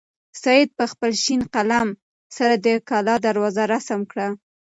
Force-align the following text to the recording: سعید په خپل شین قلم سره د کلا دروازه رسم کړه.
سعید 0.41 0.69
په 0.77 0.85
خپل 0.91 1.11
شین 1.23 1.41
قلم 1.53 1.89
سره 2.37 2.55
د 2.65 2.67
کلا 2.89 3.15
دروازه 3.27 3.63
رسم 3.73 3.99
کړه. 4.11 4.27